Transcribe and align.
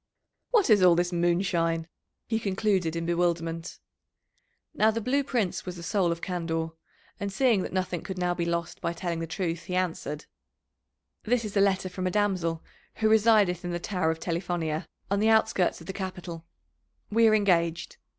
"What 0.49 0.71
is 0.71 0.81
all 0.81 0.95
this 0.95 1.13
moonshine?" 1.13 1.87
he 2.27 2.39
concluded 2.39 2.95
in 2.95 3.05
bewilderment. 3.05 3.77
Now 4.73 4.89
the 4.89 4.99
Blue 4.99 5.23
Prince 5.23 5.63
was 5.63 5.75
the 5.75 5.83
soul 5.83 6.11
of 6.11 6.23
candour, 6.23 6.73
and 7.19 7.31
seeing 7.31 7.61
that 7.61 7.71
nothing 7.71 8.01
could 8.01 8.17
now 8.17 8.33
be 8.33 8.43
lost 8.43 8.81
by 8.81 8.93
telling 8.93 9.19
the 9.19 9.27
truth, 9.27 9.65
he 9.65 9.75
answered: 9.75 10.25
"This 11.21 11.45
is 11.45 11.55
a 11.55 11.61
letter 11.61 11.87
from 11.87 12.07
a 12.07 12.09
damsel 12.09 12.63
who 12.95 13.09
resideth 13.09 13.63
in 13.63 13.73
the 13.73 13.79
Tower 13.79 14.09
of 14.09 14.19
Telifonia, 14.19 14.87
on 15.11 15.19
the 15.19 15.29
outskirts 15.29 15.81
of 15.81 15.85
the 15.85 15.93
capital; 15.93 16.47
we 17.11 17.27
are 17.27 17.35
engaged. 17.35 17.97